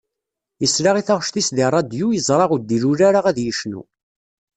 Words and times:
Yesla 0.61 0.91
i 1.01 1.03
taγect-is 1.07 1.49
di 1.55 1.65
ṛṛadiu 1.69 2.07
yezṛa 2.11 2.45
ur 2.53 2.61
d-ilul 2.61 2.99
ara 3.07 3.19
ad 3.29 3.37
yecnu. 3.41 3.81